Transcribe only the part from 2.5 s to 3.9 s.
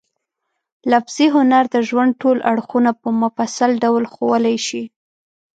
اړخونه په مفصل